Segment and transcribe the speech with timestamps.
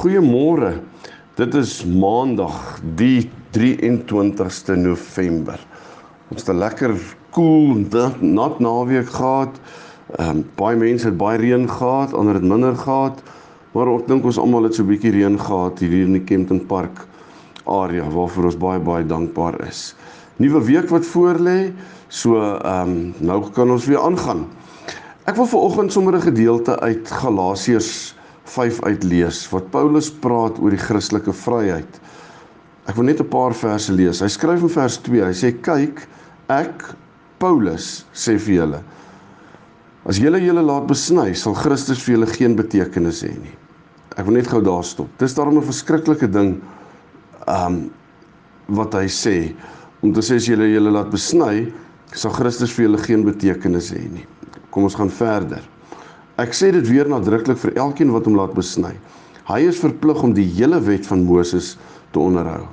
[0.00, 0.78] Goeiemôre.
[1.36, 5.60] Dit is Maandag, die 23ste November.
[6.32, 6.94] Ons het 'n lekker
[7.36, 9.60] koel, cool, nat naweek gehad.
[10.16, 13.20] Ehm um, baie mense het baie reën gehad, ander het minder gehad.
[13.72, 16.66] Maar ek dink ons almal het so 'n bietjie reën gehad hier in die Kempton
[16.66, 17.06] Park
[17.66, 19.94] area waarvoor ons baie baie dankbaar is.
[20.36, 21.72] Nuwe week wat voorlê,
[22.08, 24.46] so ehm um, nou kan ons weer aangaan.
[25.26, 28.14] Ek wil vir oggend sommer 'n gedeelte uit Galasiërs
[28.50, 32.00] 5 uitlees wat Paulus praat oor die Christelike vryheid.
[32.88, 34.20] Ek wil net 'n paar verse lees.
[34.20, 35.24] Hy skryf in vers 2.
[35.24, 36.06] Hy sê kyk,
[36.48, 36.94] ek
[37.38, 38.82] Paulus sê vir julle
[40.08, 43.52] as julle julle laat besny, sal Christus vir julle geen betekenis hê nie.
[44.16, 45.10] Ek wil net gou daar stop.
[45.20, 46.60] Dis daarom 'n verskriklike ding
[47.46, 47.90] um
[48.68, 49.54] wat hy sê
[50.02, 51.72] om te sê as julle julle laat besny,
[52.12, 54.26] sal Christus vir julle geen betekenis hê nie.
[54.70, 55.62] Kom ons gaan verder.
[56.40, 58.94] Ek sê dit weer nadruklik vir elkeen wat hom laat besny.
[59.50, 61.74] Hy is verplig om die hele wet van Moses
[62.14, 62.64] te onderhou.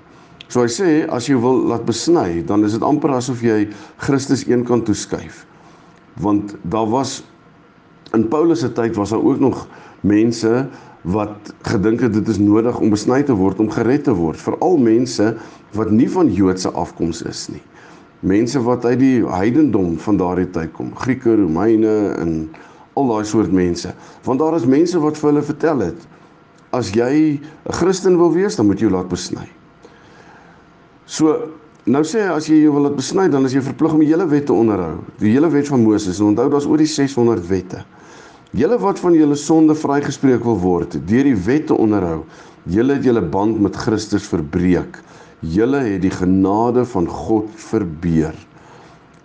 [0.48, 3.66] So hy sê as jy wil laat besny, dan is dit amper asof jy
[4.00, 5.44] Christus eenkant toeskuif.
[6.24, 7.20] Want daar was
[8.16, 9.66] in Paulus se tyd was daar ook nog
[10.08, 10.68] mense
[11.08, 14.80] wat gedink het dit is nodig om besny te word om gered te word, veral
[14.80, 15.34] mense
[15.76, 17.64] wat nie van Joodse afkoms is nie.
[18.24, 22.34] Mense wat uit die heidendom van daardie tyd kom, Grieke, Romeine en
[22.98, 23.94] al daai soort mense.
[24.26, 26.08] Want daar is mense wat vir hulle vertel het
[26.76, 29.48] as jy 'n Christen wil wees, dan moet jy jou laat besny.
[31.06, 31.52] So
[31.86, 34.12] nou sê hy as jy jou wil laat besny, dan is jy verplig om die
[34.12, 35.00] hele wet te onderhou.
[35.20, 36.20] Die hele wet van Moses.
[36.20, 37.86] En onthou daar's oor die 600 wette.
[38.52, 42.24] Julle wat van julle sonde vrygespreek wil word deur die wet te onderhou,
[42.66, 45.00] julle het julle band met Christus verbreek.
[45.42, 48.34] Julle het die genade van God verbeur.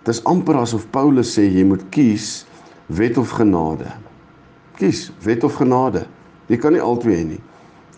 [0.05, 2.45] Dis amper asof Paulus sê jy moet kies
[2.87, 3.91] wet of genade.
[4.79, 6.05] Kies wet of genade.
[6.49, 7.41] Jy kan nie albei hê nie.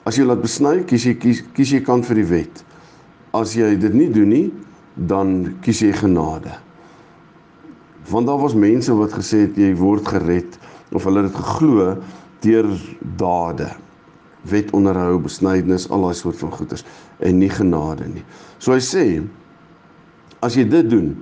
[0.06, 2.62] As jy laat besny, kies jy kies, kies jy kant vir die wet.
[3.36, 4.46] As jy dit nie doen nie,
[4.96, 6.54] dan kies jy genade.
[8.12, 10.60] Want daar was mense wat gesê het jy word gered
[10.94, 11.88] of hulle het dit geglo
[12.46, 12.70] deur
[13.18, 13.72] dade.
[14.46, 16.86] Wet onderhou, besnydenis, al daai soort van goeders
[17.26, 18.24] en nie genade nie.
[18.62, 19.06] So hy sê
[20.46, 21.16] as jy dit doen,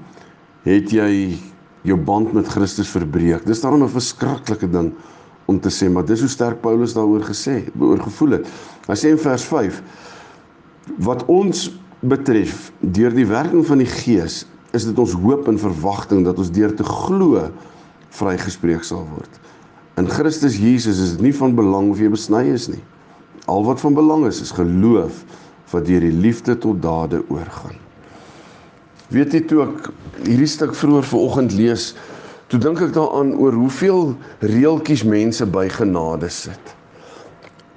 [0.67, 1.39] het jy
[1.83, 3.45] jou band met Christus verbreek.
[3.45, 4.93] Dis daarom 'n verskriklike ding
[5.45, 8.47] om te sê, maar dis hoe sterk Paulus daaroor gesê, oor gevoel het.
[8.87, 9.81] Hy sê in vers 5:
[10.97, 16.23] Wat ons betref, deur die werking van die Gees, is dit ons hoop en verwagting
[16.25, 17.51] dat ons deur te glo
[18.09, 19.39] vrygespreek sal word.
[19.97, 22.81] In Christus Jesus is dit nie van belang of jy besny is nie.
[23.45, 25.23] Al wat van belang is, is geloof
[25.73, 27.82] wat deur die liefde tot dade oorgaan.
[29.13, 29.91] Weet jy toe ek
[30.25, 31.91] hierdie stuk vroeër vanoggend lees,
[32.49, 36.73] toe dink ek daaraan oor hoeveel reeltjies mense by genade sit.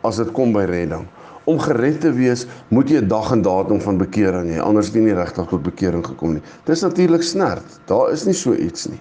[0.07, 1.05] As dit kom by redding.
[1.47, 4.97] Om gered te wees, moet jy 'n dag en datum van bekering hê, anders het
[4.97, 6.43] jy nie regtig tot bekering gekom nie.
[6.65, 7.79] Dis natuurlik snert.
[7.87, 9.01] Daar is nie so iets nie.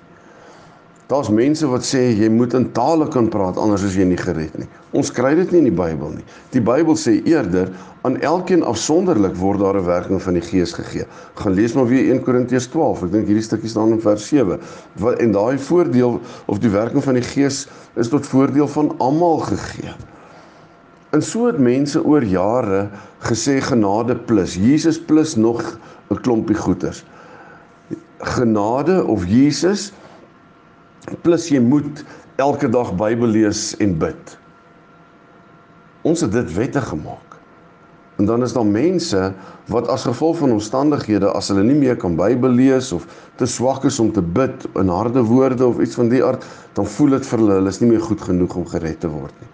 [1.05, 4.55] Daar's mense wat sê jy moet in tale kan praat anders as jy nie gered
[4.57, 4.65] nie.
[4.97, 6.23] Ons kry dit nie in die Bybel nie.
[6.49, 7.69] Die Bybel sê eerder
[8.07, 11.05] aan elkeen afsonderlik word daar 'n werking van die Gees gegee.
[11.35, 13.03] Gaan lees maar weer 1 Korintiërs 12.
[13.03, 14.59] Ek dink hierdie stukkie staan in vers 7.
[14.97, 19.39] Wat en daai voordeel of die werking van die Gees is tot voordeel van almal
[19.39, 19.93] gegee.
[21.11, 22.89] En so het mense oor jare
[23.19, 25.77] gesê genade plus, Jesus plus nog
[26.09, 27.05] 'n klompie goeters.
[28.17, 29.93] Genade of Jesus
[31.25, 32.03] plus jy moet
[32.41, 34.35] elke dag Bybel lees en bid.
[36.05, 37.21] Ons het dit wette gemaak.
[38.15, 39.21] En dan is daar mense
[39.71, 43.83] wat as gevolg van omstandighede as hulle nie meer kan Bybel lees of te swak
[43.89, 46.45] is om te bid in harde woorde of iets van die aard,
[46.77, 49.35] dan voel dit vir hulle hulle is nie meer goed genoeg om gered te word
[49.41, 49.51] nie.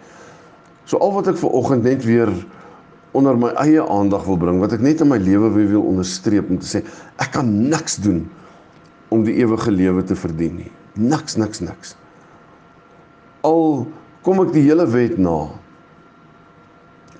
[0.85, 2.29] So al wat ek vir oggend net weer
[3.17, 6.59] onder my eie aandag wil bring, wat ek net in my lewe wil onderstreep om
[6.61, 6.83] te sê,
[7.19, 8.23] ek kan niks doen
[9.11, 10.71] om die ewige lewe te verdien nie.
[10.95, 11.95] Niks, niks, niks.
[13.47, 13.85] Al
[14.25, 15.49] kom ek die hele wet na.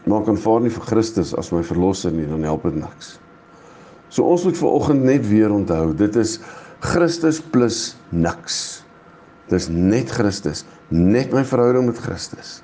[0.07, 3.17] Maar kan vaar nie vir Christus as my verlosser nie, dan help dit niks.
[4.11, 6.39] So ons moet ver oggend net weer onthou, dit is
[6.83, 8.81] Christus plus niks.
[9.51, 12.59] Dis net Christus, net my verhouding met Christus.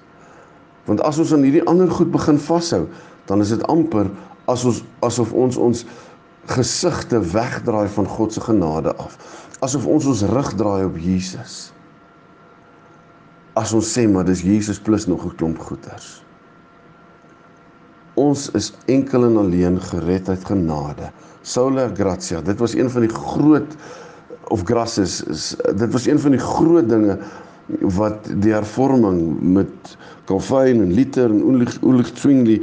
[0.88, 2.86] Want as ons aan hierdie ander goed begin vashou,
[3.28, 4.10] dan is dit amper
[4.48, 5.84] as ons asof ons ons
[6.48, 9.18] gesigte wegdraai van God se genade af.
[9.60, 11.72] Asof ons ons rug draai op Jesus.
[13.58, 16.24] As ons sê maar dis Jesus plus nog 'n klomp goeders.
[18.14, 21.12] Ons is enkel en alleen gered uit genade.
[21.42, 22.42] Sola gratia.
[22.42, 23.76] Dit was een van die groot
[24.50, 27.18] of graces is dit was een van die groot dinge
[27.98, 32.62] wat die hervorming met Calvin en Luther en Ulrich Zwingli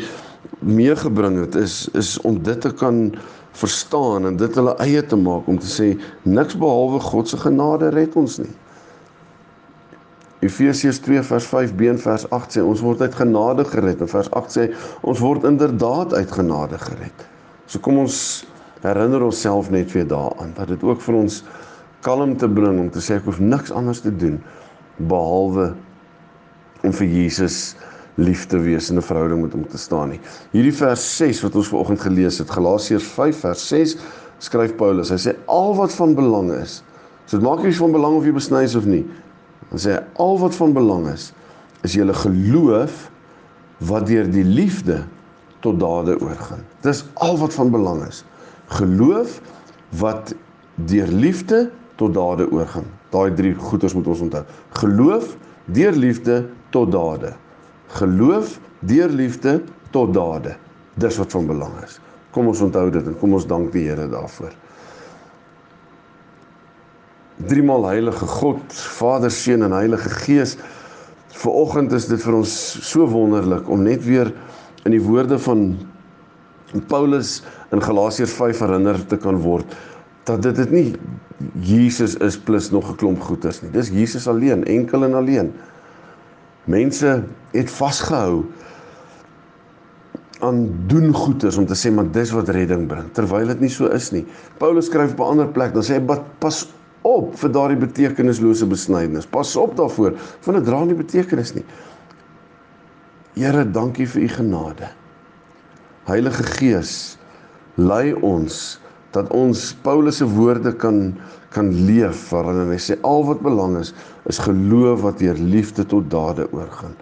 [0.58, 3.12] meegebring het is is om dit te kan
[3.54, 5.92] verstaan en dit hulle eie te maak om te sê
[6.22, 8.52] niks behalwe God se genade red ons nie.
[10.44, 14.30] Efesiërs 2 vers 5b en vers 8 sê ons word uit genade gered en vers
[14.40, 14.66] 8 sê
[15.06, 17.24] ons word inderdaad uit genade gered.
[17.70, 18.18] So kom ons
[18.84, 21.40] herinner onsself net weer daaraan dat dit ook vir ons
[22.04, 24.36] kalmte bring om te sê ek hoef niks anders te doen
[24.98, 25.70] behalwe
[26.84, 27.72] om vir Jesus
[28.14, 30.20] lief te wees in 'n verhouding met hom te staan nie.
[30.52, 33.96] Hierdie vers 6 wat ons vanoggend gelees het, Galasiërs 5 vers 6,
[34.38, 35.10] skryf Paulus.
[35.10, 36.82] Hy sê al wat van belang is,
[37.26, 39.04] so dit maak nie van belang of jy besny is of nie.
[39.70, 41.32] Dan sê hy al wat van belang is,
[41.82, 43.10] is julle geloof
[43.78, 45.04] wat deur die liefde
[45.60, 46.64] tot dade oorgaan.
[46.82, 48.24] Dis al wat van belang is.
[48.68, 49.40] Geloof
[49.98, 50.34] wat
[50.74, 52.86] deur liefde tot dade oorgaan.
[53.10, 54.44] Daai drie goeders moet ons onthou.
[54.70, 57.34] Geloof deur liefde tot dade
[57.98, 59.62] geloof deur liefde
[59.94, 60.56] tot dade.
[61.00, 61.98] Dis wat van belang is.
[62.34, 64.54] Kom ons onthou dit en kom ons dank die Here daarvoor.
[67.50, 68.62] Driemaal heilige God,
[68.98, 70.56] Vader, Seun en Heilige Gees.
[71.34, 72.52] Viroggend is dit vir ons
[72.86, 74.30] so wonderlik om net weer
[74.84, 75.72] in die woorde van
[76.90, 77.40] Paulus
[77.74, 79.74] in Galasiërs 5 herinner te kan word
[80.26, 80.88] dat dit dit nie
[81.60, 83.70] Jesus is plus nog 'n klomp goeders nie.
[83.70, 85.52] Dis Jesus alleen, enkel en alleen.
[86.64, 88.44] Mense het vasgehou
[90.44, 93.88] aan doen goeders om te sê maar dis wat redding bring terwyl dit nie so
[93.92, 94.24] is nie.
[94.58, 96.64] Paulus skryf op 'n ander plek dan sê hy pas
[97.02, 99.26] op vir daardie betekenislose besnydenis.
[99.26, 101.64] Pas op daarvoor want dit dra nie betekenis nie.
[103.34, 104.88] Here, dankie vir u genade.
[106.04, 107.18] Heilige Gees,
[107.74, 108.80] lei ons
[109.14, 111.14] dat ons Paulus se woorde kan
[111.54, 113.92] kan leef waarin hy sê al wat belang is
[114.26, 116.96] is geloof wat deur liefde tot dade oorgaan.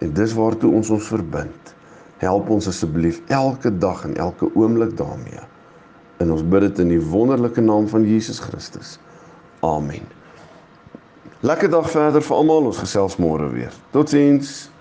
[0.00, 1.74] En dis waartoe ons ons verbind.
[2.22, 5.44] Help ons asseblief elke dag en elke oomblik daarmee.
[6.22, 8.96] En ons bid dit in die wonderlike naam van Jesus Christus.
[9.60, 10.06] Amen.
[11.42, 12.70] Lekker dag verder vir almal.
[12.70, 13.74] Ons gesels môre weer.
[13.90, 14.71] Totsiens.